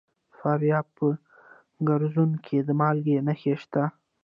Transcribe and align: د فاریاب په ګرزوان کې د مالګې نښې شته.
د 0.27 0.31
فاریاب 0.39 0.85
په 0.97 1.07
ګرزوان 1.87 2.31
کې 2.45 2.57
د 2.67 2.69
مالګې 2.79 3.17
نښې 3.27 3.53
شته. 3.61 3.83